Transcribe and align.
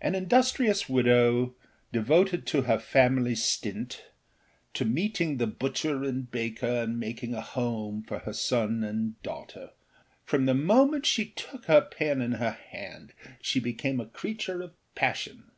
An 0.00 0.16
industrious 0.16 0.88
widow, 0.88 1.54
devoted 1.92 2.46
to 2.48 2.62
her 2.62 2.82
daily 2.92 3.36
stint, 3.36 4.04
to 4.74 4.84
meeting 4.84 5.36
the 5.36 5.46
butcher 5.46 6.02
and 6.02 6.28
baker 6.28 6.66
and 6.66 6.98
making 6.98 7.32
a 7.32 7.40
home 7.42 8.02
for 8.02 8.18
her 8.18 8.32
son 8.32 8.82
and 8.82 9.22
daughter, 9.22 9.70
from 10.24 10.46
the 10.46 10.54
moment 10.54 11.06
she 11.06 11.26
took 11.26 11.66
her 11.66 11.80
pen 11.80 12.20
in 12.20 12.32
her 12.32 12.58
hand 12.72 13.12
she 13.40 13.60
became 13.60 14.00
a 14.00 14.06
creature 14.06 14.60
of 14.60 14.74
passion. 14.96 15.52